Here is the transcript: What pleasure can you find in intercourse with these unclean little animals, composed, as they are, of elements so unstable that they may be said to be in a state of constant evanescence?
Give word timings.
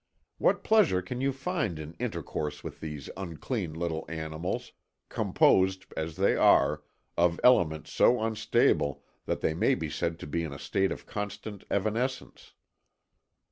What 0.39 0.63
pleasure 0.63 1.03
can 1.03 1.21
you 1.21 1.31
find 1.31 1.77
in 1.77 1.93
intercourse 1.99 2.63
with 2.63 2.79
these 2.79 3.07
unclean 3.15 3.75
little 3.75 4.03
animals, 4.09 4.71
composed, 5.09 5.85
as 5.95 6.15
they 6.15 6.35
are, 6.35 6.81
of 7.17 7.39
elements 7.43 7.91
so 7.93 8.19
unstable 8.19 9.03
that 9.27 9.41
they 9.41 9.53
may 9.53 9.75
be 9.75 9.91
said 9.91 10.17
to 10.21 10.25
be 10.25 10.41
in 10.43 10.53
a 10.53 10.57
state 10.57 10.91
of 10.91 11.05
constant 11.05 11.65
evanescence? 11.69 12.53